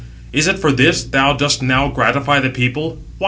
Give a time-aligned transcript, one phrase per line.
[0.33, 2.97] Is it for this thou dost now gratify the people?